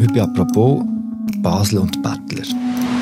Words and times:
Heute 0.00 0.14
bei 0.14 0.22
apropos 0.22 0.82
Basel 1.42 1.78
und 1.80 2.02
Bettler. 2.02 2.42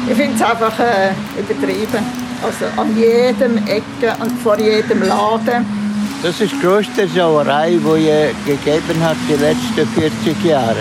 Ich 0.08 0.16
finde 0.16 0.34
es 0.34 0.42
einfach 0.42 0.76
äh, 0.80 1.12
übertrieben. 1.38 2.04
Also 2.42 2.64
an 2.76 2.96
jedem 2.96 3.56
Ecke 3.68 4.20
und 4.20 4.32
vor 4.42 4.58
jedem 4.58 5.02
Laden. 5.02 5.64
Das 6.24 6.40
ist 6.40 6.52
die 6.52 6.58
größte 6.58 7.06
Sauerei, 7.06 7.70
die 7.76 8.08
es 8.08 8.34
gegeben 8.44 9.00
hat 9.00 9.16
die 9.28 9.34
letzten 9.34 9.86
40 10.00 10.44
Jahre. 10.44 10.76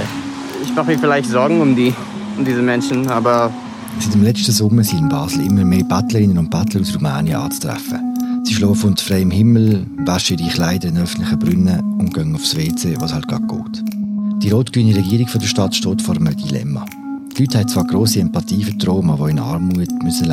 Ich 0.64 0.74
mache 0.74 0.88
mir 0.88 0.98
vielleicht 0.98 1.30
Sorgen 1.30 1.62
um, 1.62 1.76
die, 1.76 1.93
um 2.36 2.43
diese 2.43 2.63
Menschen, 2.63 3.07
aber... 3.09 3.52
Seit 3.99 4.15
dem 4.15 4.23
letzten 4.23 4.52
Sommer 4.52 4.84
sind 4.84 5.02
in 5.02 5.09
Basel 5.09 5.45
immer 5.45 5.65
mehr 5.65 5.84
Bettlerinnen 5.84 6.39
und 6.39 6.49
Bettler 6.49 6.81
aus 6.81 6.95
Rumänien 6.95 7.38
anzutreffen. 7.38 8.43
Sie 8.43 8.55
schlafen 8.55 8.89
unter 8.89 9.04
freiem 9.04 9.29
Himmel, 9.29 9.86
waschen 9.97 10.39
ihre 10.39 10.49
Kleider 10.49 10.88
in 10.88 10.97
öffentlichen 10.97 11.38
Brunnen 11.38 11.79
und 11.99 12.11
gehen 12.11 12.34
aufs 12.34 12.55
WC, 12.55 12.95
was 12.99 13.13
halt 13.13 13.27
gerade 13.27 13.45
geht. 13.45 14.07
Die 14.40 14.52
rot-grüne 14.52 14.96
Regierung 14.96 15.28
der 15.34 15.48
Stadt 15.48 15.76
steht 15.76 16.02
vor 16.02 16.16
einem 16.16 16.36
Dilemma. 16.36 16.86
Die 17.36 17.44
Leute 17.44 17.60
haben 17.60 17.68
zwar 17.68 17.86
grosse 17.86 18.20
Empathie 18.20 18.64
für 18.64 18.73
Roma, 18.88 19.18
die 19.18 19.32
in 19.32 19.40
Armut 19.40 19.78
leben 19.78 20.00
müssen. 20.04 20.32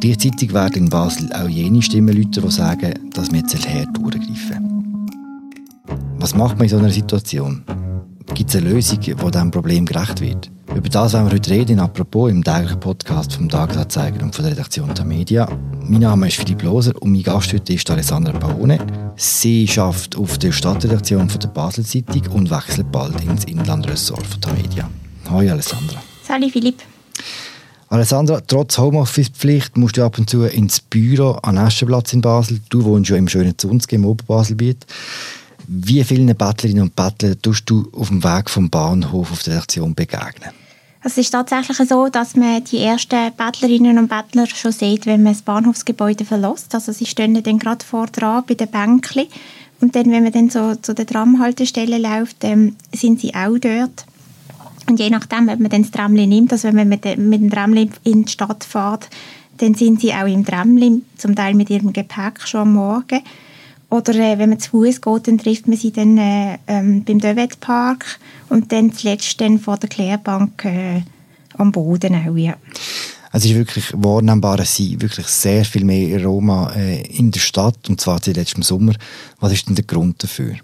Gleichzeitig 0.00 0.52
werden 0.52 0.84
in 0.84 0.88
Basel 0.88 1.32
auch 1.32 1.48
jene 1.48 1.80
Stimmen 1.80 2.16
Leute, 2.16 2.40
die 2.40 2.50
sagen, 2.50 2.94
dass 3.12 3.30
wir 3.30 3.38
jetzt 3.38 3.56
hart 3.68 3.96
durchgreifen. 3.96 5.06
Was 6.18 6.34
macht 6.34 6.56
man 6.58 6.64
in 6.64 6.70
so 6.70 6.78
einer 6.78 6.90
Situation? 6.90 7.62
Gibt 8.34 8.50
es 8.50 8.56
eine 8.56 8.70
Lösung, 8.70 9.00
die 9.00 9.14
diesem 9.14 9.50
Problem 9.50 9.86
gerecht 9.86 10.20
wird? 10.20 10.50
Über 10.74 10.88
das 10.88 11.12
wollen 11.14 11.26
wir 11.26 11.32
heute 11.32 11.50
reden, 11.50 11.80
apropos 11.80 12.30
im 12.30 12.44
täglichen 12.44 12.78
Podcast 12.78 13.32
vom 13.32 13.48
Tagesanzeiger 13.48 14.22
und 14.22 14.34
von 14.34 14.44
der 14.44 14.52
Redaktion 14.52 14.94
der 14.94 15.04
Media. 15.04 15.48
Mein 15.82 16.02
Name 16.02 16.28
ist 16.28 16.36
Philipp 16.36 16.62
Loser 16.62 16.92
und 17.00 17.12
mein 17.12 17.22
Gast 17.22 17.52
heute 17.52 17.72
ist 17.72 17.90
Alessandra 17.90 18.32
Paone. 18.32 18.78
Sie 19.16 19.68
arbeitet 19.76 20.16
auf 20.16 20.38
der 20.38 20.52
Stadtredaktion 20.52 21.28
von 21.30 21.40
der 21.40 21.48
Basel 21.48 21.84
Zeitung 21.84 22.26
und 22.32 22.50
wechselt 22.50 22.92
bald 22.92 23.18
ins 23.24 23.44
Inlandressort 23.44 24.26
von 24.26 24.40
der 24.40 24.52
Media. 24.52 24.90
Hallo 25.30 25.50
Alessandra. 25.50 26.00
Hallo 26.28 26.48
Philipp. 26.48 26.82
Alessandra, 27.88 28.42
trotz 28.46 28.76
Homeoffice-Pflicht 28.76 29.78
musst 29.78 29.96
du 29.96 30.04
ab 30.04 30.18
und 30.18 30.28
zu 30.28 30.44
ins 30.44 30.80
Büro 30.80 31.38
an 31.42 31.56
Eschenplatz 31.56 32.12
in 32.12 32.20
Basel. 32.20 32.60
Du 32.68 32.84
wohnst 32.84 33.08
ja 33.08 33.16
im 33.16 33.28
schönen 33.28 33.56
Zunzge 33.56 33.96
im 33.96 34.04
Oberbaselbiet. 34.04 34.84
Wie 35.70 36.02
vielen 36.02 36.34
Bettlerinnen 36.34 36.84
und 36.84 36.96
Bettlern 36.96 37.36
tust 37.42 37.68
du 37.68 37.90
auf 37.92 38.08
dem 38.08 38.24
Weg 38.24 38.48
vom 38.48 38.70
Bahnhof 38.70 39.30
auf 39.30 39.42
der 39.42 39.52
Redaktion 39.52 39.94
begegnen? 39.94 40.50
Es 41.04 41.18
ist 41.18 41.30
tatsächlich 41.30 41.76
so, 41.86 42.08
dass 42.08 42.36
man 42.36 42.64
die 42.64 42.78
ersten 42.78 43.30
Bettlerinnen 43.36 43.98
und 43.98 44.08
Bettler 44.08 44.46
schon 44.46 44.72
sieht, 44.72 45.04
wenn 45.04 45.22
man 45.22 45.34
das 45.34 45.42
Bahnhofsgebäude 45.42 46.24
verlässt. 46.24 46.74
Also 46.74 46.92
sie 46.92 47.04
stehen 47.04 47.40
dann 47.42 47.58
gerade 47.58 47.84
vor 47.84 48.06
dran 48.06 48.44
bei 48.48 48.54
den 48.54 48.68
Bänkchen. 48.68 49.26
Und 49.82 49.94
dann, 49.94 50.10
wenn 50.10 50.22
man 50.22 50.32
dann 50.32 50.48
so 50.48 50.74
zu 50.74 50.94
der 50.94 51.06
Tramhaltestelle 51.06 51.98
läuft, 51.98 52.44
ähm, 52.44 52.74
sind 52.92 53.20
sie 53.20 53.34
auch 53.34 53.58
dort. 53.58 54.06
Und 54.88 54.98
je 54.98 55.10
nachdem, 55.10 55.50
ob 55.50 55.60
man 55.60 55.70
dann 55.70 55.82
das 55.82 55.90
Tramli 55.90 56.26
nimmt, 56.26 56.50
also 56.50 56.68
wenn 56.68 56.76
man 56.76 56.88
mit, 56.88 57.04
mit 57.04 57.42
dem 57.42 57.50
Tramli 57.50 57.90
in 58.04 58.24
die 58.24 58.32
Stadt 58.32 58.64
fährt, 58.64 59.10
dann 59.58 59.74
sind 59.74 60.00
sie 60.00 60.14
auch 60.14 60.26
im 60.26 60.46
Tramli, 60.46 61.02
zum 61.18 61.36
Teil 61.36 61.52
mit 61.52 61.68
ihrem 61.68 61.92
Gepäck 61.92 62.40
schon 62.46 62.62
am 62.62 62.72
Morgen. 62.72 63.20
Oder 63.90 64.14
äh, 64.14 64.38
wenn 64.38 64.50
man 64.50 64.60
zu 64.60 64.70
Fuß 64.70 65.00
geht, 65.00 65.28
dann 65.28 65.38
trifft 65.38 65.66
man 65.66 65.76
sie 65.76 65.92
dann 65.92 66.18
äh, 66.18 66.58
ähm, 66.66 67.04
beim 67.04 67.20
Dövet 67.20 67.58
Park 67.60 68.18
und 68.50 68.70
dann 68.70 68.92
zuletzt 68.92 69.40
dann 69.40 69.58
vor 69.58 69.78
der 69.78 69.88
Klärbank 69.88 70.64
äh, 70.66 71.02
am 71.56 71.72
Boden 71.72 72.14
auch, 72.14 72.36
ja. 72.36 72.56
Also 73.30 73.46
es 73.46 73.52
ist 73.52 73.58
wirklich 73.58 73.92
wahrnehmbar, 73.94 74.60
es 74.60 74.76
sind 74.76 75.02
wirklich 75.02 75.26
sehr 75.26 75.64
viel 75.64 75.84
mehr 75.84 76.24
Roma 76.24 76.72
äh, 76.74 77.02
in 77.08 77.30
der 77.30 77.40
Stadt, 77.40 77.88
und 77.88 78.00
zwar 78.00 78.20
seit 78.22 78.36
letztem 78.36 78.62
Sommer. 78.62 78.94
Was 79.40 79.52
ist 79.52 79.68
denn 79.68 79.74
der 79.74 79.84
Grund 79.84 80.22
dafür? 80.22 80.54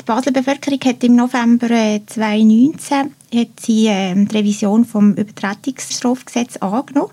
Die 0.00 0.04
Basler 0.04 0.32
Bevölkerung 0.32 0.80
hat 0.84 1.02
im 1.02 1.16
November 1.16 1.68
2019 2.06 3.10
äh, 3.30 3.40
hat 3.40 3.60
sie, 3.60 3.86
äh, 3.86 4.14
die 4.14 4.36
Revision 4.36 4.84
vom 4.84 5.14
Übertretungsstrafgesetz 5.14 6.58
angenommen 6.58 7.12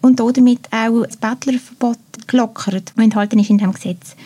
und 0.00 0.18
damit 0.18 0.68
auch 0.72 1.04
das 1.04 1.16
Bettlerverbot 1.16 1.98
gelockert, 2.26 2.92
das 2.94 3.04
enthalten 3.04 3.38
ist 3.38 3.50
in 3.50 3.58
diesem 3.58 3.72
Gesetz. 3.72 4.16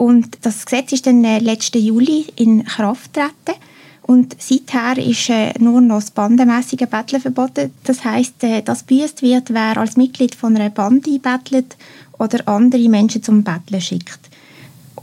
Und 0.00 0.38
das 0.46 0.64
Gesetz 0.64 0.92
ist 0.92 1.06
dann 1.06 1.22
äh, 1.24 1.40
letzten 1.40 1.84
Juli 1.84 2.24
in 2.36 2.64
Kraft 2.64 3.12
getreten. 3.12 3.60
Und 4.00 4.34
seither 4.40 4.96
ist 4.96 5.28
äh, 5.28 5.52
nur 5.58 5.82
noch 5.82 5.96
das 5.96 6.10
bandenmäßige 6.10 6.88
Betteln 6.88 7.20
verboten. 7.20 7.70
Das 7.84 8.02
heisst, 8.02 8.42
äh, 8.42 8.62
dass 8.62 8.84
büßt 8.84 9.20
wird, 9.20 9.52
wer 9.52 9.76
als 9.76 9.98
Mitglied 9.98 10.34
von 10.34 10.56
einer 10.56 10.70
Bande 10.70 11.18
bettelt 11.18 11.76
oder 12.18 12.48
andere 12.48 12.88
Menschen 12.88 13.22
zum 13.22 13.44
Betteln 13.44 13.82
schickt. 13.82 14.20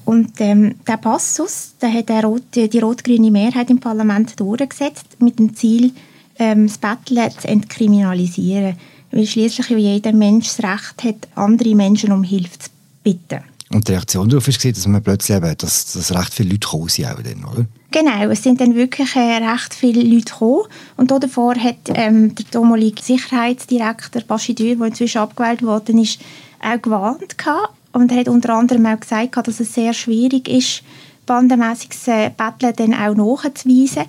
Und 0.04 0.32
ähm, 0.40 0.74
der 0.88 0.98
Passus, 0.98 1.76
der 1.80 1.94
hat 1.94 2.10
der 2.10 2.24
Rot, 2.24 2.56
die 2.56 2.80
rot-grüne 2.80 3.30
Mehrheit 3.30 3.70
im 3.70 3.80
Parlament 3.80 4.40
durchgesetzt, 4.40 5.18
mit 5.20 5.38
dem 5.38 5.56
Ziel, 5.56 5.92
ähm, 6.40 6.66
das 6.66 6.80
Betteln 6.80 7.30
zu 7.40 7.48
entkriminalisieren. 7.48 8.78
Weil 9.12 9.28
schließlich 9.28 9.70
jeder 9.70 10.14
Mensch 10.14 10.48
das 10.56 10.64
Recht 10.64 11.04
hat, 11.04 11.28
andere 11.36 11.76
Menschen 11.76 12.12
um 12.12 12.24
Hilfe 12.24 12.58
zu 12.58 12.70
bitten. 13.04 13.44
Und 13.70 13.88
die 13.88 13.92
Reaktion 13.92 14.30
darauf 14.30 14.48
war, 14.48 14.72
dass 14.72 14.88
man 14.88 15.04
plötzlich 15.04 15.38
eben, 15.38 15.58
dass, 15.58 15.92
dass 15.92 16.16
recht 16.16 16.34
viele 16.34 16.50
Leute 16.50 16.60
gekommen 16.60 16.88
sind, 16.88 17.06
auch 17.08 17.22
dann, 17.22 17.44
oder? 17.44 17.66
Genau, 17.92 18.30
es 18.30 18.44
sind 18.44 18.62
dann 18.62 18.76
wirklich 18.76 19.16
äh, 19.16 19.38
recht 19.38 19.74
viele 19.74 20.04
Leute 20.04 20.26
gekommen. 20.26 20.68
Und 20.96 21.12
davor 21.12 21.56
hat 21.56 21.76
ähm, 21.88 22.34
der 22.36 22.46
damalige 22.52 23.02
Sicherheitsdirektor 23.02 24.22
Bashidür, 24.22 24.76
der 24.76 24.88
inzwischen 24.88 25.20
abgewählt 25.20 25.64
worden 25.64 26.00
ist, 26.00 26.20
auch 26.62 26.82
gewarnt 26.82 27.38
gehabt. 27.38 27.74
Und 27.92 28.12
er 28.12 28.20
hat 28.20 28.30
unter 28.30 28.54
anderem 28.54 28.86
auch 28.86 29.00
gesagt, 29.00 29.36
dass 29.36 29.60
es 29.60 29.74
sehr 29.74 29.94
schwierig 29.94 30.48
ist, 30.48 30.84
bandenmässiges 31.26 32.08
äh, 32.08 32.30
Betteln 32.30 32.74
dann 32.76 32.94
auch 32.94 33.16
nachzuweisen. 33.16 34.04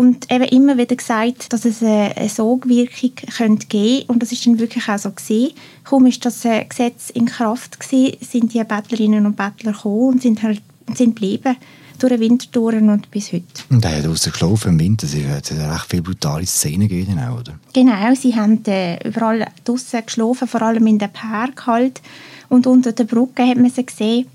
Und 0.00 0.32
eben 0.32 0.44
immer 0.44 0.78
wieder 0.78 0.96
gesagt, 0.96 1.52
dass 1.52 1.66
es 1.66 1.82
eine 1.82 2.26
Sogwirkung 2.26 3.12
könnte 3.36 3.66
geben 3.66 4.04
und 4.06 4.22
das 4.22 4.32
ist 4.32 4.46
dann 4.46 4.58
wirklich 4.58 4.88
auch 4.88 4.96
so 4.96 5.10
gesehen. 5.10 5.52
Kaum 5.84 6.06
ist 6.06 6.24
das 6.24 6.42
äh, 6.46 6.64
Gesetz 6.64 7.10
in 7.10 7.26
Kraft 7.26 7.78
gewesen, 7.78 8.16
sind 8.22 8.54
die 8.54 8.64
Bettlerinnen 8.64 9.26
und 9.26 9.36
Bettler 9.36 9.72
gekommen 9.72 10.14
und 10.14 10.22
sind, 10.22 10.42
halt, 10.42 10.62
sind 10.94 11.16
geblieben 11.16 11.54
durch 11.98 12.14
den 12.14 12.20
Winter 12.20 12.46
durch 12.50 12.76
und 12.76 13.10
bis 13.10 13.30
heute. 13.30 13.44
Und 13.68 13.84
er 13.84 13.98
hat 13.98 14.06
rausgelaufen 14.06 14.72
im 14.72 14.80
Winter, 14.80 15.06
es 15.06 15.14
hat 15.14 15.50
recht 15.50 15.86
viele 15.90 16.02
brutale 16.02 16.46
Szenen 16.46 16.88
gegeben, 16.88 17.18
oder? 17.38 17.58
Genau, 17.74 18.14
sie 18.14 18.34
haben 18.34 18.64
äh, 18.68 19.06
überall 19.06 19.48
draußen 19.66 20.06
geschlafen, 20.06 20.48
vor 20.48 20.62
allem 20.62 20.86
in 20.86 20.98
den 20.98 21.12
Park 21.12 21.66
halt. 21.66 22.00
Und 22.48 22.66
unter 22.66 22.92
der 22.92 23.04
Brücke 23.04 23.46
hat 23.46 23.58
man 23.58 23.68
sie 23.68 23.84
gesehen. 23.84 24.28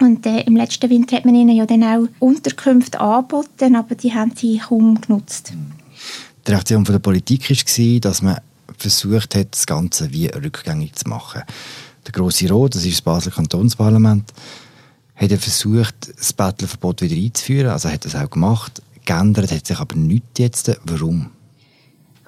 Und 0.00 0.24
äh, 0.24 0.40
im 0.40 0.56
letzten 0.56 0.88
Winter 0.88 1.16
hat 1.16 1.26
man 1.26 1.34
ihnen 1.34 1.54
ja 1.54 1.66
dann 1.66 1.84
auch 1.84 2.08
Unterkünfte 2.20 3.00
angeboten, 3.00 3.76
aber 3.76 3.94
die 3.94 4.14
haben 4.14 4.32
sie 4.34 4.58
kaum 4.58 4.98
genutzt. 5.00 5.52
Die 6.46 6.50
Reaktion 6.50 6.86
von 6.86 6.94
der 6.94 7.00
Politik 7.00 7.50
war, 7.50 8.00
dass 8.00 8.22
man 8.22 8.38
versucht 8.78 9.34
hat, 9.34 9.48
das 9.52 9.66
Ganze 9.66 10.10
wie 10.10 10.26
rückgängig 10.26 10.96
zu 10.96 11.08
machen. 11.08 11.42
Der 12.06 12.12
Grosse 12.12 12.48
Rot, 12.48 12.74
das 12.74 12.86
ist 12.86 12.94
das 12.94 13.02
Basler 13.02 13.32
Kantonsparlament, 13.32 14.32
hat 15.16 15.32
versucht, 15.32 16.18
das 16.18 16.32
Bettlerverbot 16.32 17.02
wieder 17.02 17.16
einzuführen. 17.16 17.70
Also 17.70 17.90
hat 17.90 18.06
das 18.06 18.14
auch 18.14 18.30
gemacht. 18.30 18.82
Geändert 19.04 19.52
hat 19.52 19.66
sich 19.66 19.78
aber 19.78 19.96
nichts 19.96 20.38
jetzt. 20.38 20.80
Warum? 20.84 21.30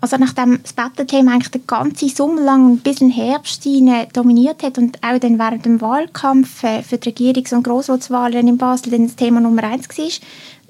Also 0.02 0.16
nachdem 0.16 0.60
das 0.60 0.72
Bettelthema 0.72 1.30
eigentlich 1.32 1.52
den 1.52 1.64
ganzen 1.64 2.08
Sommer 2.08 2.42
lang 2.42 2.78
bis 2.78 3.00
in 3.00 3.10
Herbst 3.10 3.62
hinein 3.62 4.08
dominiert 4.12 4.64
hat 4.64 4.76
und 4.76 4.98
auch 5.00 5.18
dann 5.20 5.38
während 5.38 5.64
dem 5.64 5.80
Wahlkampf 5.80 6.64
äh, 6.64 6.82
für 6.82 6.98
die 6.98 7.10
Regierungs- 7.10 7.54
und 7.54 7.62
Grossratswahlen 7.62 8.48
in 8.48 8.58
Basel 8.58 8.90
dann 8.90 9.06
das 9.06 9.14
Thema 9.14 9.40
Nummer 9.40 9.62
eins 9.62 9.88
war, 9.88 10.10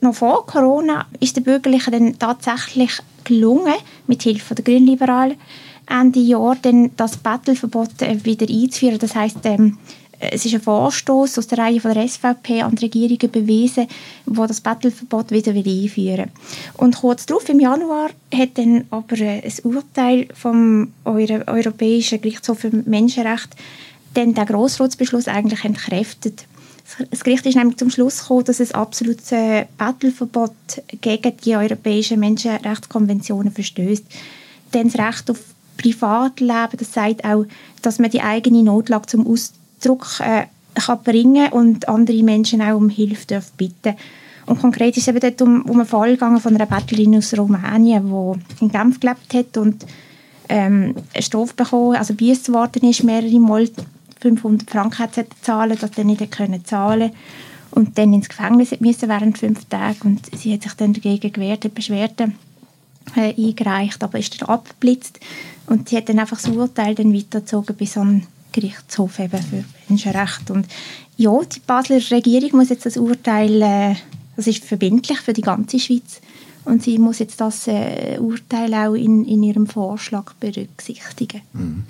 noch 0.03 0.15
vor 0.15 0.45
Corona 0.45 1.07
ist 1.19 1.37
der 1.37 1.41
Bürgerlichen 1.41 1.93
dann 1.93 2.19
tatsächlich 2.19 2.93
gelungen, 3.25 3.73
mit 4.07 4.23
Hilfe 4.23 4.55
der 4.55 4.65
Grünliberalen 4.65 5.39
Ende 5.89 6.21
Jahr 6.21 6.55
dann 6.61 6.91
das 6.97 7.17
Bettelverbot 7.17 8.03
äh, 8.03 8.23
wieder 8.27 8.47
einzuführen. 8.47 8.99
Das 8.99 9.15
heißt, 9.15 9.39
ähm, 9.45 9.79
es 10.31 10.47
ist 10.47 10.55
ein 10.55 10.61
Vorstoß 10.61 11.39
aus 11.39 11.49
der 11.49 11.59
Reihe 11.59 11.81
von 11.81 11.95
der 11.95 12.07
SVP 12.07 12.63
an 12.63 12.77
die 12.77 12.85
Regierung 12.85 13.19
bewiesen, 13.31 13.89
wo 14.25 14.47
das 14.47 14.61
Bettelverbot 14.61 15.33
wieder 15.33 15.53
einführen 15.53 16.19
will. 16.19 16.29
Und 16.77 16.97
kurz 16.97 17.27
darauf, 17.27 17.49
im 17.49 17.59
Januar, 17.59 18.11
hat 18.33 18.51
dann 18.55 18.85
aber 18.91 19.17
ein 19.17 19.53
Urteil 19.65 20.29
vom 20.33 20.93
Euro 21.05 21.43
Europäischen 21.47 22.21
Gerichtshof 22.21 22.61
für 22.61 22.71
Menschenrechte 22.71 23.57
dann 24.15 24.35
den 24.35 24.47
Grossratsbeschluss 24.47 25.27
eigentlich 25.27 25.65
entkräftet. 25.65 26.47
Das 27.11 27.25
Gericht 27.25 27.47
ist 27.47 27.57
nämlich 27.57 27.79
zum 27.79 27.91
Schluss 27.91 28.21
gekommen, 28.21 28.45
dass 28.45 28.61
es 28.61 28.73
absolutes 28.73 29.31
Bettelverbot 29.79 30.53
gegen 31.01 31.37
die 31.39 31.57
europäischen 31.57 32.21
Menschenrechtskonventionen 32.21 33.53
verstößt. 33.53 34.05
Denn 34.75 34.89
das 34.89 34.99
Recht 34.99 35.31
auf 35.31 35.39
Privatleben, 35.79 36.77
das 36.79 36.93
sagt 36.93 37.25
auch, 37.25 37.47
dass 37.81 37.99
man 37.99 38.11
die 38.11 38.21
eigene 38.21 38.63
Notlage 38.63 39.07
zum 39.07 39.27
Ausdruck 39.27 39.62
Druck 39.83 40.21
äh, 40.21 40.45
kann 40.75 41.03
bringen 41.03 41.53
und 41.53 41.89
andere 41.89 42.23
Menschen 42.23 42.63
auch 42.63 42.77
um 42.77 42.89
Hilfe 42.89 43.27
dürfen 43.27 43.53
bitten. 43.57 43.97
Und 44.47 44.61
konkret 44.61 44.97
ist 44.97 45.03
es 45.03 45.09
eben 45.09 45.21
dort 45.21 45.41
um, 45.43 45.63
um 45.63 45.79
einen 45.79 45.87
Fall 45.87 46.13
gegangen 46.13 46.41
von 46.41 46.55
einer 46.55 46.67
Bettlerin 46.67 47.17
aus 47.17 47.37
Rumänien, 47.37 48.07
die 48.07 48.65
in 48.65 48.71
Genf 48.71 48.99
gelebt 48.99 49.35
hat 49.35 49.57
und 49.57 49.87
ähm, 50.49 50.95
eine 51.15 51.23
Strafe 51.23 51.55
bekommen, 51.55 51.97
also 51.97 52.15
büßt 52.15 52.53
worden 52.53 52.89
ist, 52.89 53.05
mehrere 53.05 53.39
Mal 53.39 53.69
500 54.21 54.71
Franken 54.71 54.99
hat 54.99 55.15
sie 55.15 55.25
zahlen, 55.43 55.79
dass 55.81 55.91
sie 55.95 56.05
nicht 56.05 56.31
können 56.31 56.65
zahlen 56.65 57.13
und 57.71 57.97
dann 57.99 58.13
ins 58.13 58.29
Gefängnis 58.29 58.79
müssen 58.81 59.09
während 59.09 59.39
fünf 59.39 59.65
Tagen 59.67 60.01
und 60.03 60.39
sie 60.39 60.53
hat 60.53 60.63
sich 60.63 60.75
dann 60.75 60.93
dagegen 60.93 61.33
gewehrt, 61.33 61.65
hat 61.65 61.75
Beschwerden 61.75 62.35
äh, 63.17 63.35
eingereicht, 63.35 64.03
aber 64.03 64.19
ist 64.19 64.41
dann 64.41 64.49
abgeblitzt. 64.49 65.19
Und 65.67 65.89
sie 65.89 65.97
hat 65.97 66.09
dann 66.09 66.19
einfach 66.19 66.41
das 66.41 66.51
Urteil 66.51 66.95
dann 66.95 67.15
weitergezogen 67.15 67.77
bis 67.77 67.97
an 67.97 68.27
Gerichtshof 68.53 69.19
eben 69.19 69.43
für 69.43 69.65
Menschenrechte. 69.89 70.53
Und 70.53 70.67
ja, 71.17 71.33
die 71.45 71.61
Basler 71.61 72.01
Regierung 72.11 72.59
muss 72.59 72.69
jetzt 72.69 72.87
das 72.87 72.97
Urteil, 72.97 73.63
äh, 73.63 73.95
das 74.37 74.47
ist 74.47 74.65
verbindlich 74.65 75.19
für 75.19 75.33
die 75.33 75.43
ganze 75.43 75.79
Schweiz, 75.79 76.21
und 76.65 76.83
sie 76.83 76.99
muss 76.99 77.19
jetzt 77.19 77.41
das 77.41 77.67
äh, 77.67 78.19
Urteil 78.21 78.73
auch 78.75 78.95
in, 78.95 79.25
in 79.25 79.43
ihrem 79.43 79.67
Vorschlag 79.67 80.33
berücksichtigen. 80.35 81.43
Mhm. 81.53 81.85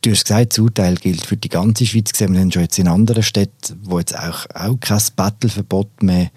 Du 0.00 0.10
hast 0.10 0.24
gesagt, 0.24 0.52
das 0.52 0.58
Urteil 0.58 0.94
gilt 0.94 1.26
für 1.26 1.36
die 1.36 1.48
ganze 1.48 1.84
Schweiz. 1.84 2.12
Wir 2.18 2.28
schon 2.50 2.62
jetzt 2.62 2.78
in 2.78 2.88
anderen 2.88 3.22
Städten, 3.22 3.80
wo 3.82 3.98
jetzt 3.98 4.16
auch, 4.16 4.46
auch 4.54 4.78
kein 4.80 5.02
Battleverbot 5.16 6.02
mehr 6.02 6.30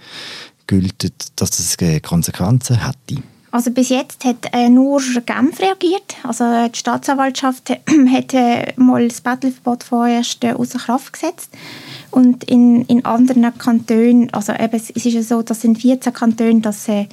gilt, 0.66 1.14
dass 1.36 1.52
das 1.52 1.78
Konsequenzen 2.02 2.84
hätte. 2.86 3.22
Also 3.52 3.72
bis 3.72 3.90
jetzt 3.90 4.26
hat 4.26 4.54
äh, 4.54 4.70
nur 4.70 5.02
Genf 5.26 5.60
reagiert. 5.60 6.16
Also 6.24 6.44
die 6.68 6.78
Staatsanwaltschaft 6.78 7.70
hat 8.12 8.34
äh, 8.34 8.74
mal 8.76 9.08
das 9.08 9.22
Battleverbot 9.22 9.84
vorerst 9.84 10.44
äh, 10.44 10.54
außer 10.54 10.80
Kraft 10.80 11.14
gesetzt. 11.14 11.50
Und 12.12 12.44
in, 12.44 12.84
in 12.86 13.06
anderen 13.06 13.58
Kantonen, 13.58 14.32
also 14.34 14.54
eben, 14.54 14.76
es 14.76 14.90
ist 14.92 15.06
ja 15.06 15.24
so, 15.24 15.42
dass 15.42 15.64
in 15.64 15.76
14 15.76 16.14
Kantonen 16.14 16.62
das 16.62 16.88
äh, 16.88 17.08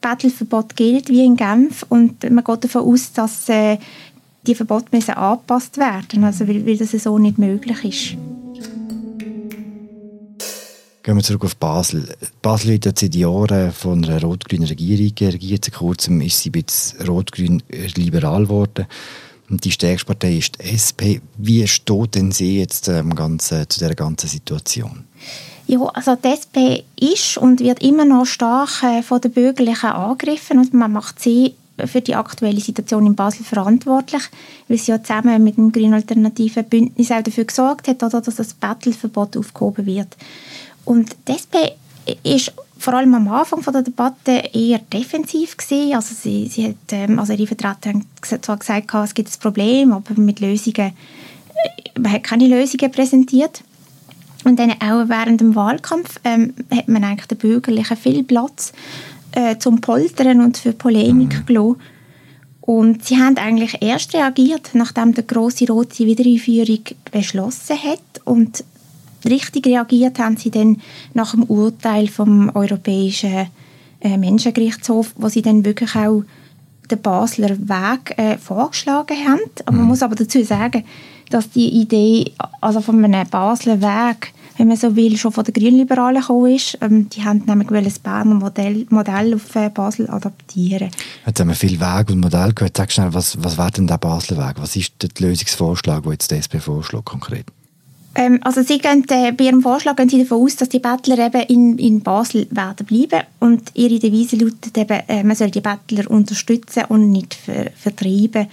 Battleverbot 0.00 0.76
gilt, 0.76 1.08
wie 1.08 1.24
in 1.24 1.36
Genf. 1.36 1.84
Und 1.88 2.28
man 2.28 2.44
geht 2.44 2.64
davon 2.64 2.82
aus, 2.82 3.12
dass 3.12 3.48
äh, 3.48 3.78
die 4.46 4.54
Verbote 4.54 4.86
müssen 4.92 5.14
angepasst 5.14 5.78
werden, 5.78 6.24
also 6.24 6.48
weil, 6.48 6.66
weil 6.66 6.76
das 6.76 6.90
so 6.90 7.18
nicht 7.18 7.38
möglich 7.38 7.84
ist. 7.84 8.39
Gehen 11.02 11.16
wir 11.16 11.22
zurück 11.22 11.44
auf 11.44 11.56
Basel. 11.56 12.14
Basel 12.42 12.72
wird 12.72 12.84
ja 12.84 12.92
seit 12.94 13.14
Jahren 13.14 13.72
von 13.72 14.04
einer 14.04 14.20
rot-grünen 14.20 14.68
Regierung 14.68 15.14
regiert. 15.32 15.64
Seit 15.64 15.74
kurzem 15.74 16.20
ist 16.20 16.42
sie 16.42 16.50
ein 16.50 16.62
bisschen 16.62 17.06
rot-grün-liberal 17.06 18.44
geworden. 18.44 18.86
Und 19.48 19.64
die 19.64 19.72
stärkste 19.72 20.06
Partei 20.06 20.36
ist 20.36 20.58
die 20.60 20.68
SP. 20.68 21.20
Wie 21.38 21.66
steht 21.66 22.14
denn 22.14 22.32
sie 22.32 22.58
jetzt 22.58 22.88
ähm, 22.88 23.14
ganzen, 23.14 23.68
zu 23.68 23.80
dieser 23.80 23.94
ganzen 23.94 24.28
Situation? 24.28 25.04
Ja, 25.66 25.80
also 25.86 26.16
die 26.16 26.28
SP 26.28 26.84
ist 27.00 27.38
und 27.38 27.60
wird 27.60 27.82
immer 27.82 28.04
noch 28.04 28.26
stark 28.26 28.82
äh, 28.82 29.02
von 29.02 29.22
den 29.22 29.32
Bürgerlichen 29.32 29.90
angegriffen 29.90 30.58
und 30.58 30.74
man 30.74 30.92
macht 30.92 31.20
sie 31.20 31.54
für 31.86 32.00
die 32.00 32.14
aktuelle 32.14 32.60
Situation 32.60 33.06
in 33.06 33.14
Basel 33.14 33.44
verantwortlich, 33.44 34.22
weil 34.68 34.78
sie 34.78 34.92
ja 34.92 35.02
zusammen 35.02 35.42
mit 35.42 35.56
dem 35.56 35.72
Grünen 35.72 35.94
Alternativen 35.94 36.64
Bündnis 36.64 37.10
auch 37.10 37.22
dafür 37.22 37.44
gesorgt 37.44 37.88
hat, 37.88 38.02
oder, 38.02 38.20
dass 38.20 38.36
das 38.36 38.54
Battleverbot 38.54 39.36
aufgehoben 39.36 39.86
wird. 39.86 40.16
Und 40.90 41.14
die 41.28 41.34
SP 41.38 41.78
ist 42.24 42.52
vor 42.76 42.94
allem 42.94 43.14
am 43.14 43.28
Anfang 43.28 43.62
der 43.62 43.82
Debatte 43.82 44.32
eher 44.52 44.80
defensiv 44.92 45.56
gewesen. 45.56 45.94
Also 45.94 46.16
sie, 46.16 46.48
sie 46.48 46.66
hat, 46.66 46.74
ähm, 46.90 47.20
also 47.20 47.32
ihre 47.32 47.46
Vertreter 47.46 47.90
haben 47.90 48.06
zwar 48.20 48.56
gesagt, 48.56 48.92
es 48.92 49.14
gibt 49.14 49.28
ein 49.28 49.38
Problem, 49.38 49.92
aber 49.92 50.20
mit 50.20 50.40
Lösungen, 50.40 50.88
äh, 50.88 52.00
man 52.00 52.10
hat 52.10 52.24
keine 52.24 52.48
Lösungen 52.48 52.90
präsentiert. 52.90 53.62
Und 54.42 54.58
dann 54.58 54.72
auch 54.72 55.08
während 55.08 55.40
dem 55.40 55.54
Wahlkampf 55.54 56.18
ähm, 56.24 56.54
hat 56.74 56.88
man 56.88 57.04
eigentlich 57.04 57.28
den 57.28 57.38
Bürgerlichen 57.38 57.96
viel 57.96 58.24
Platz 58.24 58.72
äh, 59.30 59.58
zum 59.58 59.80
Poltern 59.80 60.40
und 60.40 60.58
für 60.58 60.72
Polemik 60.72 61.38
mhm. 61.38 61.46
gelassen. 61.46 61.80
Und 62.62 63.04
sie 63.04 63.16
haben 63.16 63.36
eigentlich 63.36 63.80
erst 63.80 64.12
reagiert, 64.12 64.70
nachdem 64.72 65.14
der 65.14 65.22
große 65.22 65.68
Rote 65.68 66.04
Wiedereinführung 66.04 66.80
beschlossen 67.12 67.80
hat. 67.80 68.22
Und 68.24 68.64
richtig 69.24 69.66
reagiert 69.66 70.18
haben 70.18 70.36
sie 70.36 70.50
dann 70.50 70.80
nach 71.14 71.32
dem 71.32 71.44
Urteil 71.44 72.08
vom 72.08 72.50
Europäischen 72.54 73.48
äh, 74.00 74.16
Menschengerichtshof, 74.16 75.12
wo 75.16 75.28
sie 75.28 75.42
dann 75.42 75.64
wirklich 75.64 75.94
auch 75.94 76.22
den 76.90 77.00
Basler 77.00 77.50
Weg 77.50 78.18
äh, 78.18 78.36
vorgeschlagen 78.38 79.16
haben. 79.26 79.40
Man 79.66 79.82
mhm. 79.82 79.88
muss 79.88 80.02
aber 80.02 80.16
dazu 80.16 80.42
sagen, 80.42 80.84
dass 81.30 81.50
die 81.50 81.68
Idee 81.68 82.32
also 82.60 82.80
von 82.80 83.04
einem 83.04 83.28
Basler 83.28 83.80
Weg 83.80 84.32
wenn 84.60 84.68
man 84.68 84.76
so 84.76 84.94
will, 84.94 85.16
schon 85.16 85.32
von 85.32 85.42
den 85.42 85.54
Grünliberalen 85.54 86.20
gekommen 86.20 86.54
ist. 86.54 86.76
Ähm, 86.82 87.08
die 87.08 87.24
haben 87.24 87.42
nämlich 87.46 87.68
das 87.82 87.98
Berner 87.98 88.34
Modell, 88.34 88.86
Modell 88.90 89.34
auf 89.34 89.56
äh, 89.56 89.70
Basel 89.70 90.10
adaptieren. 90.10 90.90
Jetzt 91.24 91.40
haben 91.40 91.48
wir 91.48 91.54
viel 91.54 91.80
Weg 91.80 92.10
und 92.10 92.20
Modell 92.20 92.52
gehört. 92.52 92.76
Sag 92.76 92.92
schnell, 92.92 93.14
was, 93.14 93.42
was 93.42 93.56
wäre 93.56 93.70
denn 93.70 93.86
der 93.86 93.96
Basler 93.96 94.36
Weg? 94.36 94.56
Was 94.58 94.76
ist 94.76 94.92
der 95.00 95.08
Lösungsvorschlag, 95.18 96.02
den 96.02 96.12
jetzt 96.12 96.30
die 96.30 96.34
SP 96.36 96.60
vorschlägt 96.60 97.06
konkret? 97.06 97.46
Ähm, 98.14 98.40
also 98.42 98.62
sie 98.62 98.78
gehen, 98.78 99.04
äh, 99.08 99.32
bei 99.32 99.44
ihrem 99.44 99.62
Vorschlag 99.62 99.96
gehen 99.96 100.08
sie 100.08 100.18
davon 100.18 100.42
aus, 100.42 100.56
dass 100.56 100.68
die 100.68 100.80
Bettler 100.80 101.18
eben 101.18 101.42
in, 101.42 101.78
in 101.78 102.00
Basel 102.00 102.46
werden 102.50 102.86
bleiben 102.86 103.24
und 103.38 103.70
ihre 103.74 103.98
Devise 103.98 104.36
lautet 104.36 104.76
eben, 104.76 105.00
äh, 105.06 105.22
man 105.22 105.36
soll 105.36 105.50
die 105.50 105.60
Bettler 105.60 106.10
unterstützen 106.10 106.84
und 106.88 107.10
nicht 107.10 107.34
ver 107.34 107.70
vertreiben. 107.76 108.48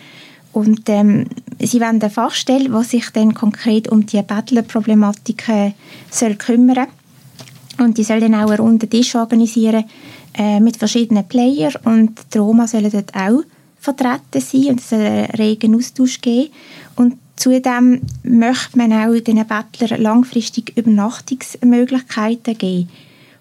Und 0.54 0.89
ähm, 0.89 1.25
sie 1.59 1.80
wollen 1.80 2.01
eine 2.01 2.09
Fachstelle, 2.09 2.69
die 2.69 2.83
sich 2.83 3.09
dann 3.12 3.33
konkret 3.33 3.89
um 3.89 4.06
die 4.06 4.21
Bettlerproblematik 4.21 5.50
äh, 5.50 5.71
soll 6.10 6.36
kümmern 6.36 6.88
Und 7.80 7.98
die 7.98 8.03
soll 8.03 8.19
dann 8.19 8.36
auch 8.36 8.50
einen 8.50 8.60
runden 8.60 8.89
Tisch 8.89 9.15
organisieren 9.15 9.86
äh, 10.36 10.60
mit 10.60 10.77
verschiedenen 10.77 11.27
Playern 11.27 11.74
und 11.83 12.19
die 12.33 12.38
Roma 12.38 12.68
sollen 12.68 12.92
dort 12.92 13.13
auch 13.15 13.44
vertreten 13.95 14.42
sein 14.42 14.66
und 14.69 14.80
es 14.80 14.94
einen 14.94 15.25
regen 15.31 15.75
Austausch 15.75 16.22
geben. 16.22 16.51
Und 16.95 17.18
zudem 17.36 18.01
möchte 18.24 18.78
man 18.78 18.94
auch 18.94 19.19
den 19.19 19.45
Bettlern 19.45 20.01
langfristig 20.01 20.75
Übernachtungsmöglichkeiten 20.78 22.57
geben. 22.57 22.89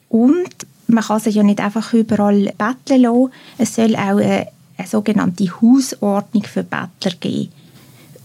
Und 0.08 0.54
man 0.88 1.04
kann 1.04 1.20
sie 1.20 1.30
ja 1.30 1.42
nicht 1.42 1.60
einfach 1.60 1.92
überall 1.92 2.52
betteln 2.56 3.02
lassen. 3.02 3.32
Es 3.58 3.74
soll 3.74 3.96
auch 3.96 4.18
eine 4.18 4.46
eine 4.76 4.88
sogenannte 4.88 5.46
Hausordnung 5.60 6.44
für 6.44 6.62
Bettler 6.62 7.16
geben. 7.18 7.52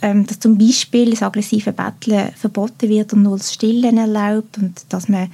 Ähm, 0.02 0.26
dass 0.26 0.40
zum 0.40 0.58
Beispiel 0.58 1.12
das 1.12 1.22
aggressive 1.22 1.72
Betteln 1.72 2.32
verboten 2.34 2.90
wird 2.90 3.14
und 3.14 3.24
nur 3.24 3.38
das 3.38 3.54
Stillen 3.54 3.98
erlaubt 3.98 4.58
und 4.58 4.82
dass 4.90 5.08
man 5.08 5.30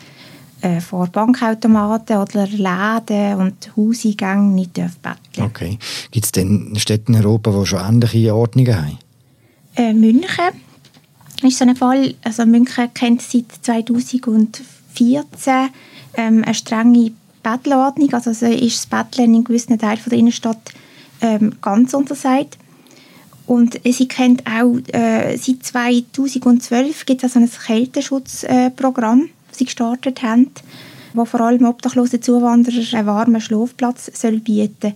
äh, 0.62 0.82
vor 0.82 1.08
Bankautomaten 1.08 2.18
oder 2.18 2.48
Läden 2.48 3.40
und 3.40 3.72
Hauseingängen 3.76 4.56
nicht 4.56 4.74
betteln. 4.74 5.18
Okay. 5.40 5.78
Gibt 6.12 6.26
es 6.26 6.32
denn 6.32 6.74
Städte 6.78 7.12
in 7.12 7.18
Europa, 7.18 7.52
die 7.52 7.66
schon 7.66 7.80
ähnliche 7.80 8.36
Ordnungen 8.36 8.76
haben? 8.76 8.98
Äh, 9.76 9.94
München 9.94 10.50
ist 11.44 11.60
so 11.60 11.66
ein 11.66 11.76
Fall. 11.76 12.16
Also 12.24 12.46
München 12.46 12.94
kennt 12.94 13.22
seit 13.22 13.46
2014 13.62 15.70
ähm, 16.16 16.44
eine 16.44 16.54
strenge 16.54 17.12
Bettelordnung. 17.44 18.14
Also 18.14 18.32
ist 18.32 18.42
das 18.42 18.86
Betteln 18.88 19.36
in 19.36 19.44
gewissen 19.44 19.78
Teilen 19.78 20.00
der 20.06 20.18
Innenstadt 20.18 20.72
ähm, 21.22 21.54
ganz 21.62 21.94
untersagt. 21.94 22.58
Und 23.46 23.80
sie 23.86 24.08
kennt 24.10 24.44
auch, 24.46 24.78
äh, 24.94 25.38
seit 25.38 25.64
2012 25.64 27.06
gibt 27.06 27.24
es 27.24 27.36
also 27.36 27.46
ein 27.46 27.66
Kälteschutzprogramm, 27.66 29.22
äh, 29.22 29.30
sie 29.58 29.66
gestartet 29.66 30.22
haben, 30.24 30.52
wo 31.14 31.26
vor 31.26 31.42
allem 31.42 31.66
obdachlose 31.66 32.20
Zuwanderer 32.20 32.98
einen 32.98 33.08
warmen 33.08 33.42
Schlafplatz 33.42 34.12
soll 34.14 34.40
bieten 34.40 34.94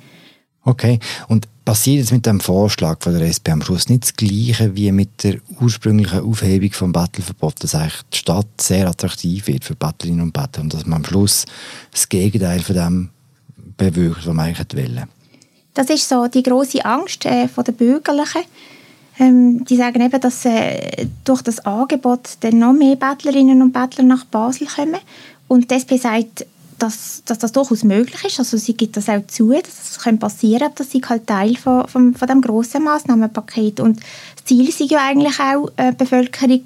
Okay, 0.64 1.00
und 1.28 1.48
passiert 1.66 2.00
jetzt 2.00 2.12
mit 2.12 2.26
dem 2.28 2.40
Vorschlag 2.40 3.02
von 3.02 3.18
der 3.18 3.28
SP 3.34 3.50
am 3.50 3.64
Schluss 3.64 3.90
nicht 3.90 4.04
das 4.04 4.14
Gleiche 4.14 4.76
wie 4.76 4.92
mit 4.92 5.24
der 5.24 5.38
ursprünglichen 5.60 6.20
Aufhebung 6.20 6.72
vom 6.72 6.92
Battleverbot, 6.92 7.64
dass 7.64 7.74
eigentlich 7.74 8.02
die 8.14 8.18
Stadt 8.18 8.48
sehr 8.60 8.88
attraktiv 8.88 9.48
wird 9.48 9.66
für 9.66 9.74
Battlerinnen 9.76 10.22
und 10.22 10.34
Battler 10.34 10.62
und 10.62 10.74
dass 10.74 10.86
man 10.86 10.98
am 10.98 11.06
Schluss 11.06 11.46
das 11.92 12.08
Gegenteil 12.10 12.60
von 12.60 12.76
dem 12.76 13.10
bewirkt, 13.76 14.28
was 14.28 14.34
man 14.34 14.48
eigentlich 14.48 14.88
wollen? 14.88 15.08
Das 15.74 15.90
ist 15.90 16.08
so 16.08 16.28
die 16.28 16.44
große 16.44 16.86
Angst 16.86 17.26
äh, 17.26 17.48
von 17.48 17.64
der 17.64 17.72
Bürgerlichen. 17.72 18.42
Ähm, 19.20 19.66
die 19.66 19.76
sagen 19.78 20.02
eben, 20.02 20.22
dass 20.22 20.46
äh, 20.46 21.08
durch 21.24 21.42
das 21.42 21.60
Angebot 21.66 22.38
dann 22.40 22.60
noch 22.60 22.74
mehr 22.74 22.96
Bettlerinnen 22.96 23.62
und 23.62 23.72
Bettler 23.74 24.04
nach 24.04 24.26
Basel 24.26 24.68
kommen. 24.68 25.00
Und 25.48 25.70
die 25.70 25.76
SP 25.76 25.98
sagt, 25.98 26.46
dass, 26.82 27.22
dass 27.26 27.38
das 27.38 27.52
durchaus 27.52 27.84
möglich 27.84 28.24
ist. 28.26 28.40
Also 28.40 28.58
sie 28.58 28.74
gibt 28.74 28.98
das 28.98 29.10
auch 29.10 29.26
zu, 29.28 29.52
dass 29.52 29.68
es 29.68 30.00
das 30.04 30.20
passieren 30.20 30.62
kann. 30.62 30.72
Das 30.76 30.94
ist 30.94 31.10
halt 31.10 31.28
Teil 31.28 31.56
von, 31.56 31.88
von, 31.88 32.16
von 32.16 32.28
dem 32.28 32.42
grossen 32.42 32.84
Massnahmenpaket. 32.84 33.80
Und 33.80 34.00
das 34.36 34.46
Ziel 34.46 34.68
ist 34.68 34.80
ja 34.80 35.06
eigentlich 35.06 35.40
auch, 35.40 35.70
äh, 35.78 35.92
die 35.92 35.98
Bevölkerung 35.98 36.64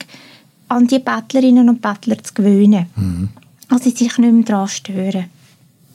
an 0.68 0.88
die 0.88 1.00
Bettlerinnen 1.00 1.70
und 1.70 1.82
Bettler 1.82 2.24
zu 2.24 2.34
gewöhnen. 2.34 2.88
Mhm. 2.96 3.30
Also 3.70 3.86
sie 3.86 3.92
sich 3.92 4.18
nicht 4.18 4.34
mehr 4.34 4.44
daran 4.44 4.68
stören. 4.68 5.26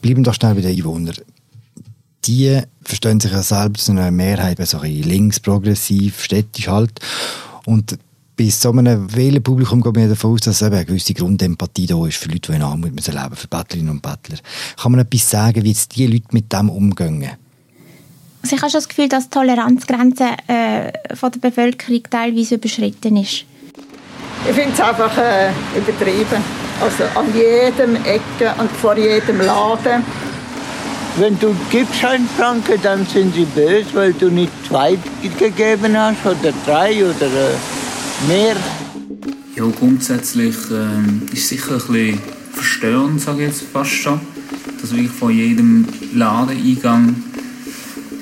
Bleiben 0.03 0.25
doch 0.25 0.35
schnell 0.35 0.55
bei 0.55 0.61
den 0.63 0.77
Einwohnern 0.77 1.15
die 2.25 2.61
verstehen 2.83 3.21
sich 3.21 3.33
ja 3.33 3.43
selbst 3.43 3.87
zu 3.87 3.93
einer 3.93 4.11
Mehrheit 4.11 4.59
so 4.67 4.79
ein 4.79 5.03
links-progressiv, 5.03 6.23
städtisch 6.23 6.69
halt. 6.69 7.01
Und 7.67 7.99
bei 8.37 8.49
so 8.49 8.71
einem 8.71 9.15
Wählerpublikum 9.15 9.83
geht 9.83 9.97
man 9.97 10.09
davon 10.09 10.33
aus, 10.33 10.41
dass 10.41 10.63
eben 10.63 10.75
eine 10.75 10.85
gewisse 10.85 11.13
Grundempathie 11.15 11.87
da 11.87 12.07
ist 12.07 12.17
für 12.17 12.29
Leute, 12.29 12.53
die 12.53 12.57
in 12.57 12.63
Armut 12.63 12.95
müssen 12.95 13.15
leben 13.15 13.37
für 13.37 13.49
Bettlerinnen 13.49 13.91
und 13.91 14.03
Bettler. 14.03 14.39
Kann 14.81 14.93
man 14.93 15.01
etwas 15.01 15.29
sagen, 15.29 15.63
wie 15.63 15.69
jetzt 15.69 15.95
die 15.95 16.07
Leute 16.07 16.29
mit 16.33 16.53
dem 16.53 16.71
umgehen? 16.71 17.33
Also 18.43 18.57
ich 18.57 18.63
habe 18.63 18.71
schon 18.71 18.79
das 18.79 18.89
Gefühl, 18.89 19.09
dass 19.09 19.25
die 19.25 19.31
Toleranzgrenze 19.31 20.25
äh, 20.47 21.15
von 21.15 21.31
der 21.33 21.41
Bevölkerung 21.41 22.03
teilweise 22.09 22.55
überschritten 22.55 23.19
ist. 23.19 23.45
Ich 24.49 24.55
finde 24.55 24.73
es 24.73 24.81
einfach 24.81 25.17
äh, 25.19 25.51
übertrieben. 25.77 26.43
Also 26.81 27.05
an 27.15 27.27
jedem 27.35 27.97
Ecke 27.97 28.55
und 28.59 28.71
vor 28.71 28.97
jedem 28.97 29.43
Laden 29.43 30.03
wenn 31.19 31.39
du 31.39 31.55
gibst 31.71 32.05
einen 32.05 32.29
Franken, 32.29 32.81
dann 32.83 33.07
sind 33.07 33.35
sie 33.35 33.45
böse, 33.45 33.87
weil 33.95 34.13
du 34.13 34.29
nicht 34.31 34.53
zwei 34.67 34.99
gegeben 35.39 35.97
hast 35.97 36.25
oder 36.25 36.53
drei 36.67 37.05
oder 37.05 37.27
äh, 37.27 38.29
mehr. 38.29 38.57
Ja, 39.57 39.65
grundsätzlich 39.79 40.57
äh, 40.71 41.35
ist 41.35 41.43
es 41.43 41.49
sicher 41.49 41.73
ein 41.73 41.79
bisschen 41.79 42.19
verstörend, 42.53 43.21
sage 43.21 43.43
ich 43.43 43.49
jetzt 43.49 43.63
fast 43.73 43.91
schon, 43.91 44.21
dass 44.81 44.93
wirklich 44.93 45.11
vor 45.11 45.31
jedem 45.31 45.87
Ladeneingang 46.15 47.17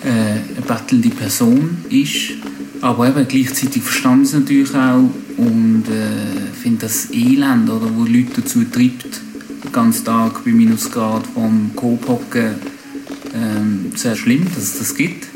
äh, 0.04 0.08
eine 0.08 0.66
bettelnde 0.66 1.10
Person 1.10 1.78
ist. 1.90 2.32
Aber 2.80 3.08
eben 3.08 3.26
gleichzeitig 3.26 3.82
verstanden 3.82 4.24
sie 4.24 4.38
natürlich 4.38 4.74
auch 4.74 5.10
und 5.36 5.84
äh, 5.88 6.56
finde 6.60 6.86
das 6.86 7.10
Elend, 7.12 7.68
oder, 7.70 7.86
wo 7.94 8.04
Leute 8.04 8.40
dazu 8.40 8.64
treibt, 8.64 9.20
den 9.64 9.72
ganzen 9.72 10.04
Tag 10.04 10.44
bei 10.44 10.50
Minusgrad 10.50 11.26
vom 11.26 11.70
Coop 11.74 12.08
hocken, 12.08 12.54
ähm, 13.38 13.92
sehr 13.94 14.16
schlimm, 14.16 14.44
dass 14.44 14.64
es 14.64 14.78
das 14.78 14.94
gibt. 14.94 15.26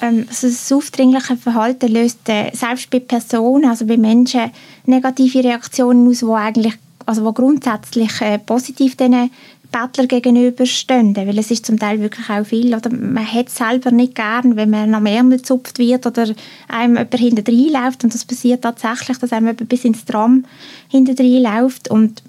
Ähm, 0.00 0.26
also 0.28 0.48
das 0.48 0.72
aufdringliche 0.72 1.36
Verhalten 1.36 1.92
löst 1.92 2.28
äh, 2.28 2.50
selbst 2.54 2.90
bei 2.90 3.00
Personen, 3.00 3.68
also 3.68 3.86
bei 3.86 3.96
Menschen, 3.96 4.50
negative 4.86 5.44
Reaktionen 5.44 6.08
aus, 6.08 6.20
die 6.20 6.26
eigentlich, 6.26 6.74
also 7.06 7.24
wo 7.24 7.32
grundsätzlich 7.32 8.20
äh, 8.20 8.38
positiv 8.38 8.96
diesen 8.96 9.30
Bettler 9.72 10.06
gegenüberstehen, 10.06 11.16
weil 11.16 11.38
es 11.38 11.50
ist 11.50 11.66
zum 11.66 11.78
Teil 11.78 12.00
wirklich 12.00 12.28
auch 12.30 12.46
viel, 12.46 12.74
oder? 12.74 12.90
Man 12.90 13.26
hat 13.26 13.48
es 13.48 13.56
selber 13.56 13.90
nicht 13.90 14.14
gern, 14.14 14.56
wenn 14.56 14.70
man 14.70 14.94
am 14.94 15.06
Ärmel 15.06 15.38
gezupft 15.38 15.78
wird 15.78 16.06
oder 16.06 16.28
einem 16.68 16.96
jemand 16.96 17.14
hinten 17.14 17.44
reinläuft 17.44 18.04
und 18.04 18.14
das 18.14 18.24
passiert 18.24 18.62
tatsächlich, 18.62 19.18
dass 19.18 19.32
einem 19.32 19.46
jemand 19.46 19.68
bis 19.68 19.84
ins 19.84 20.04
Tram 20.04 20.44
hinten 20.88 21.16
reinläuft 21.16 21.90
und 21.90 22.22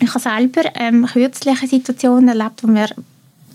ich 0.00 0.08
habe 0.08 0.20
selber 0.20 0.62
ähm, 0.74 1.06
kürzlich 1.06 1.58
eine 1.58 1.68
Situation 1.68 2.28
erlebt, 2.28 2.62
wo 2.62 2.66
mir, 2.66 2.88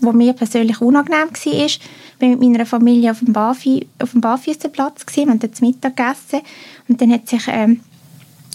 wo 0.00 0.12
mir 0.12 0.32
persönlich 0.32 0.80
unangenehm 0.80 1.30
war. 1.30 1.52
Ich 1.52 1.80
war 2.18 2.28
mit 2.28 2.40
meiner 2.40 2.66
Familie 2.66 3.10
auf 3.10 3.20
dem, 3.20 3.32
Bafi, 3.32 3.86
auf 3.98 4.12
dem 4.12 4.20
Barfüßerplatz, 4.20 5.04
wir 5.14 5.26
haben 5.26 5.38
dort 5.38 5.60
Mittag 5.60 5.96
gegessen 5.96 6.40
und 6.88 7.00
dann 7.00 7.12
hat 7.12 7.28
sich 7.28 7.42
ähm, 7.48 7.80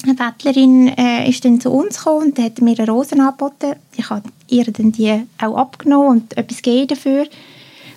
eine 0.04 0.14
Bettlerin 0.14 0.90
äh, 0.90 1.28
ist 1.30 1.44
dann 1.46 1.60
zu 1.60 1.72
uns 1.72 1.98
gekommen 1.98 2.28
und 2.28 2.40
hat 2.40 2.62
mir 2.62 2.78
eine 2.78 2.90
Rosen 2.90 3.22
angeboten. 3.22 3.76
Ich 3.96 4.10
habe 4.10 4.30
ihr 4.50 4.66
dann 4.66 4.92
die 4.92 5.24
auch 5.42 5.58
abgenommen 5.58 6.10
und 6.10 6.38
etwas 6.38 6.62
gegeben 6.62 6.88
dafür. 6.88 7.28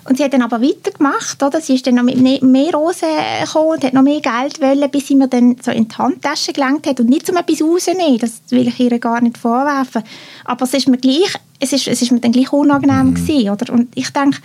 Und 0.09 0.17
sie 0.17 0.25
hat 0.25 0.33
dann 0.33 0.43
aber 0.43 0.63
weitergemacht, 0.63 1.43
oder? 1.43 1.61
Sie 1.61 1.75
ist 1.75 1.87
dann 1.87 1.97
noch 1.97 2.03
mit 2.03 2.19
mehr 2.19 2.75
Rosen 2.75 3.09
gekommen 3.43 3.73
und 3.73 3.85
hat 3.85 3.93
noch 3.93 4.03
mehr 4.03 4.21
Geld 4.21 4.61
wollen, 4.61 4.91
bis 4.91 5.07
sie 5.07 5.15
mir 5.15 5.29
dann 5.29 5.57
so 5.63 5.71
in 5.71 5.87
die 5.87 5.95
Handtasche 5.95 6.55
gelangt 6.55 6.87
hat 6.87 6.99
und 6.99 7.11
nicht 7.11 7.29
um 7.29 7.37
etwas 7.37 7.61
rauszunehmen. 7.61 8.19
Das 8.19 8.41
will 8.49 8.69
ich 8.69 8.81
ihr 8.81 8.99
gar 8.99 9.21
nicht 9.21 9.37
vorwerfen. 9.37 10.03
Aber 10.47 10.65
es 10.65 10.73
ist 10.73 10.89
mir 10.89 10.97
gleich, 10.97 11.35
es 11.61 11.75
ist, 11.75 11.89
es 11.89 12.01
ist 12.01 12.11
mir 12.11 12.21
dann 12.21 12.33
gleich 12.33 12.51
unangenehm 12.53 13.11
mhm. 13.11 13.15
gewesen, 13.17 13.51
oder? 13.51 13.71
Und 13.71 13.89
ich 13.95 14.11
denke, 14.11 14.39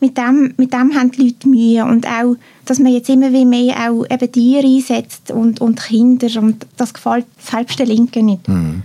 mit 0.00 0.16
dem, 0.16 0.54
mit 0.56 0.72
dem 0.72 0.94
haben 0.94 1.10
die 1.10 1.22
Leute 1.22 1.48
Mühe 1.48 1.84
und 1.84 2.06
auch, 2.06 2.36
dass 2.64 2.78
man 2.78 2.92
jetzt 2.92 3.10
immer 3.10 3.28
mehr 3.28 3.90
auch 3.90 4.06
eben 4.08 4.32
Tiere 4.32 4.66
einsetzt 4.66 5.30
und, 5.30 5.60
und 5.60 5.82
Kinder 5.82 6.28
und 6.40 6.66
das 6.78 6.94
gefällt 6.94 7.26
selbst 7.38 7.78
den 7.78 7.88
Linken 7.88 8.24
nicht. 8.24 8.48
Mhm. 8.48 8.84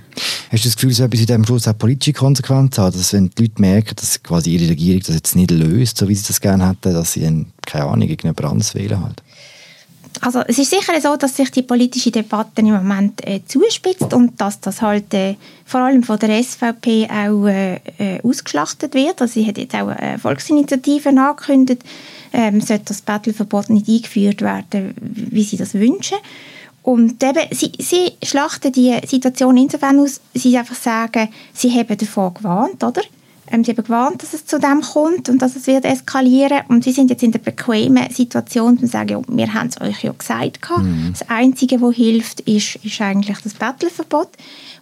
Hast 0.56 0.64
du 0.64 0.70
das 0.70 0.76
Gefühl, 0.78 0.92
dass 0.92 1.00
etwas 1.02 1.20
in 1.20 1.26
diesem 1.26 1.44
Schluss 1.44 1.68
auch 1.68 1.78
politische 1.78 2.14
Konsequenzen 2.14 2.82
hat, 2.82 2.96
dass 2.96 3.12
wenn 3.12 3.30
die 3.30 3.42
Leute 3.42 3.60
merken, 3.62 3.94
dass 3.98 4.24
quasi 4.24 4.52
ihre 4.52 4.70
Regierung 4.70 5.02
das 5.06 5.14
jetzt 5.14 5.36
nicht 5.36 5.52
löst, 5.52 5.98
so 5.98 6.08
wie 6.08 6.16
sie 6.16 6.26
das 6.26 6.40
gerne 6.40 6.70
hätten, 6.70 6.94
dass 6.94 7.12
sie 7.12 7.24
dann, 7.24 7.48
keine 7.66 7.88
Ahnung, 7.88 8.04
irgendjemand 8.04 8.42
anderes 8.42 8.74
wählen 8.74 9.04
halt? 9.04 9.22
Also 10.22 10.40
es 10.48 10.58
ist 10.58 10.70
sicher 10.70 10.94
so, 11.02 11.18
dass 11.18 11.36
sich 11.36 11.52
die 11.52 11.62
politische 11.62 12.10
Debatte 12.10 12.62
im 12.62 12.72
Moment 12.72 13.22
äh, 13.28 13.42
zuspitzt 13.46 14.14
und 14.14 14.40
dass 14.40 14.62
das 14.62 14.82
halt 14.82 15.14
äh, 15.14 15.36
vor 15.66 15.82
allem 15.82 16.04
von 16.04 16.20
der 16.20 16.42
SVP 16.42 17.10
auch 17.12 17.48
äh, 17.48 17.82
äh, 17.98 18.22
ausgeschlachtet 18.24 18.94
wird. 18.94 19.22
Also 19.22 19.34
sie 19.34 19.46
hat 19.46 19.58
jetzt 19.58 19.76
auch 19.76 19.90
eine 19.90 20.20
Volksinitiative 20.20 21.10
angekündigt, 21.10 21.84
ähm, 22.32 22.62
sollte 22.62 22.86
das 22.86 23.02
Battleverbot 23.02 23.70
nicht 23.70 23.90
eingeführt 23.90 24.42
werden, 24.42 24.94
wie 25.02 25.44
sie 25.44 25.58
das 25.58 25.74
wünschen. 25.74 26.18
Und 26.86 27.24
eben, 27.24 27.42
sie, 27.50 27.72
sie 27.80 28.12
schlachten 28.24 28.72
die 28.72 28.96
Situation 29.08 29.58
insofern 29.58 30.00
aus, 30.00 30.22
sie 30.36 30.56
einfach 30.56 30.76
sagen, 30.76 31.30
sie 31.52 31.72
haben 31.72 31.98
davor 31.98 32.32
gewarnt, 32.32 32.84
oder? 32.84 33.02
Ähm, 33.50 33.64
sie 33.64 33.72
haben 33.72 33.84
gewarnt, 33.84 34.22
dass 34.22 34.36
es 34.36 34.46
zu 34.46 34.60
dem 34.60 34.82
kommt 34.82 35.28
und 35.28 35.42
dass 35.42 35.56
es 35.56 35.66
wird 35.66 35.84
eskalieren 35.84 36.62
und 36.68 36.84
sie 36.84 36.92
sind 36.92 37.10
jetzt 37.10 37.24
in 37.24 37.32
der 37.32 37.40
bequemen 37.40 38.12
Situation 38.12 38.78
und 38.78 38.88
sagen, 38.88 39.10
ja, 39.10 39.22
wir 39.28 39.52
haben 39.56 39.70
es 39.70 39.82
euch 39.82 40.04
ja 40.04 40.12
gesagt. 40.12 40.60
Mhm. 40.78 41.16
Das 41.18 41.28
Einzige, 41.28 41.82
was 41.82 41.96
hilft, 41.96 42.42
ist, 42.42 42.76
ist 42.76 43.02
eigentlich 43.02 43.40
das 43.40 43.56
Battleverbot. 43.56 44.30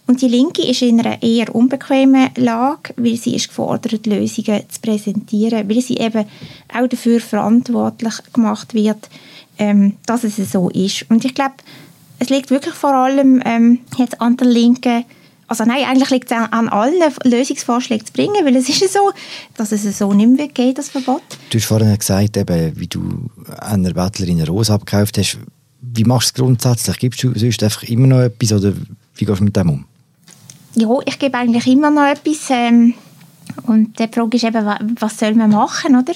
Und 0.06 0.22
die 0.22 0.28
Linke 0.28 0.62
ist 0.62 0.82
in 0.82 1.00
einer 1.00 1.24
eher 1.24 1.56
unbequemen 1.56 2.32
Lage, 2.36 2.94
weil 2.98 3.16
sie 3.16 3.34
ist 3.34 3.48
gefordert, 3.48 4.06
Lösungen 4.06 4.64
zu 4.70 4.82
präsentieren, 4.82 5.70
weil 5.70 5.80
sie 5.80 5.96
eben 5.96 6.26
auch 6.68 6.88
dafür 6.88 7.22
verantwortlich 7.22 8.16
gemacht 8.34 8.74
wird, 8.74 9.08
ähm, 9.58 9.96
dass 10.06 10.26
es 10.26 10.36
so 10.52 10.70
ist. 10.70 11.10
Und 11.10 11.24
ich 11.24 11.34
glaube, 11.34 11.56
es 12.24 12.30
liegt 12.30 12.50
wirklich 12.50 12.74
vor 12.74 12.94
allem 12.94 13.42
ähm, 13.46 13.80
jetzt 13.98 14.20
an 14.22 14.38
der 14.38 14.48
Linken, 14.48 15.06
also 15.48 15.66
nein, 15.66 15.84
eigentlich 15.86 16.10
liegt 16.10 16.32
es 16.32 16.38
an 16.38 16.70
allen 16.70 17.02
Lösungsvorschlägen 17.24 18.08
zu 18.08 18.14
bringen, 18.14 18.46
weil 18.46 18.56
es 18.56 18.70
ist 18.70 18.92
so, 18.92 19.12
dass 19.56 19.72
es 19.72 19.98
so 19.98 20.14
nicht 20.14 20.30
mehr 20.30 20.48
geht, 20.48 20.78
das 20.78 20.90
Verbot. 20.90 21.22
Du 21.50 21.58
hast 21.58 21.66
vorhin 21.66 21.96
gesagt, 21.98 22.38
eben, 22.38 22.80
wie 22.80 22.88
du 22.88 23.30
einer 23.60 23.94
Bettlerin 23.94 24.40
eine 24.40 24.48
Rose 24.48 24.74
abgekauft 24.74 25.18
hast. 25.18 25.38
Wie 25.82 26.06
machst 26.06 26.30
du 26.30 26.42
es 26.42 26.46
grundsätzlich? 26.46 26.98
Gibst 26.98 27.24
du 27.24 27.38
sonst 27.38 27.62
einfach 27.62 27.84
immer 27.84 28.08
noch 28.08 28.22
etwas 28.22 28.54
oder 28.54 28.74
wie 29.16 29.26
gehst 29.26 29.42
du 29.42 29.44
mit 29.44 29.56
dem 29.56 29.70
um? 29.70 29.86
Ja, 30.76 30.90
ich 31.06 31.20
gebe 31.20 31.38
eigentlich 31.38 31.68
immer 31.68 31.92
noch 31.92 32.08
etwas. 32.08 32.50
Ähm, 32.50 32.94
und 33.68 34.00
die 34.00 34.08
Frage 34.08 34.38
ist 34.38 34.46
eben, 34.46 34.66
was 35.00 35.20
soll 35.20 35.36
man 35.36 35.52
machen, 35.52 35.96
oder? 35.98 36.14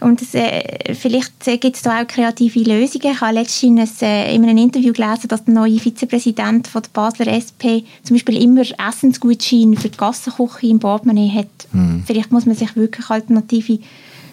Und 0.00 0.22
es, 0.22 0.34
äh, 0.34 0.94
vielleicht 0.94 1.46
äh, 1.46 1.58
gibt 1.58 1.76
es 1.76 1.82
da 1.82 2.00
auch 2.00 2.06
kreative 2.06 2.60
Lösungen. 2.60 3.12
Ich 3.12 3.20
habe 3.20 3.34
letztens 3.34 4.00
äh, 4.02 4.34
in 4.34 4.44
einem 4.44 4.56
Interview 4.56 4.92
gelesen, 4.92 5.28
dass 5.28 5.44
der 5.44 5.54
neue 5.54 5.78
Vizepräsident 5.78 6.68
von 6.68 6.82
der 6.82 6.90
Basler 6.92 7.28
SP 7.28 7.84
zum 8.02 8.16
Beispiel 8.16 8.42
immer 8.42 8.62
Essensgutscheine 8.62 9.76
für 9.76 9.88
die 9.88 9.98
Gassenküche 9.98 10.68
im 10.68 10.78
Portemonnaie 10.78 11.30
hat. 11.30 11.68
Mhm. 11.72 12.02
Vielleicht 12.06 12.32
muss 12.32 12.46
man 12.46 12.56
sich 12.56 12.74
wirklich 12.76 13.10
alternative 13.10 13.78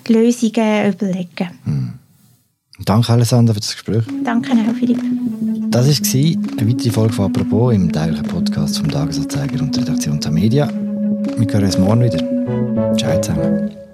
Lösungen 0.08 0.94
überlegen. 0.94 1.50
Mhm. 1.66 1.94
Danke, 2.86 3.12
Alessandra, 3.12 3.54
für 3.54 3.60
das 3.60 3.74
Gespräch. 3.74 4.04
Danke 4.24 4.52
auch, 4.52 4.76
Philipp. 4.76 5.02
Das 5.72 5.88
war 5.88 6.38
eine 6.60 6.70
weitere 6.70 6.92
Folge 6.92 7.14
von 7.14 7.26
«Apropos» 7.26 7.74
im 7.74 7.92
täglichen 7.92 8.26
Podcast 8.28 8.78
vom 8.78 8.90
Tagesanzeiger 8.90 9.62
und 9.62 9.76
der 9.76 9.84
Redaktion 9.84 10.20
der 10.20 10.32
Media. 10.32 10.70
Wir 10.70 11.54
hören 11.54 11.66
uns 11.66 11.78
morgen 11.78 12.04
wieder. 12.04 12.96
Ciao 12.96 13.20
zusammen. 13.20 13.87